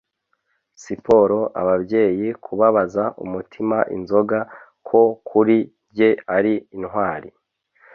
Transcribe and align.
siporo, 0.81 1.39
ababyeyi, 1.61 2.27
kubabaza 2.45 3.03
umutima, 3.23 3.77
inzoga; 3.95 4.39
ko 4.87 5.01
kuri 5.27 5.57
njye 5.89 6.09
ari 6.37 6.53
intwari 6.75 7.29